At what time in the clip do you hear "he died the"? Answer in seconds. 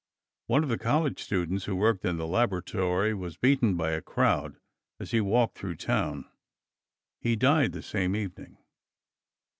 7.19-7.83